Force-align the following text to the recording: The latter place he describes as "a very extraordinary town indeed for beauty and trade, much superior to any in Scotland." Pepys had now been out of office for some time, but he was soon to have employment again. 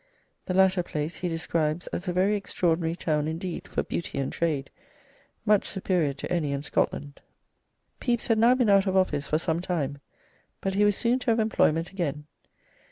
The 0.47 0.55
latter 0.55 0.81
place 0.81 1.17
he 1.17 1.27
describes 1.27 1.85
as 1.93 2.07
"a 2.07 2.11
very 2.11 2.35
extraordinary 2.35 2.95
town 2.95 3.27
indeed 3.27 3.67
for 3.67 3.83
beauty 3.83 4.17
and 4.17 4.33
trade, 4.33 4.71
much 5.45 5.67
superior 5.67 6.11
to 6.13 6.31
any 6.31 6.53
in 6.53 6.63
Scotland." 6.63 7.21
Pepys 7.99 8.25
had 8.25 8.39
now 8.39 8.55
been 8.55 8.67
out 8.67 8.87
of 8.87 8.97
office 8.97 9.27
for 9.27 9.37
some 9.37 9.59
time, 9.61 9.99
but 10.59 10.73
he 10.73 10.83
was 10.85 10.95
soon 10.95 11.19
to 11.19 11.29
have 11.29 11.39
employment 11.39 11.91
again. 11.91 12.25